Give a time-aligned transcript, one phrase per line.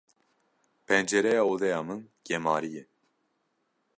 [0.87, 2.83] Pencereya odeya min gemarî ye.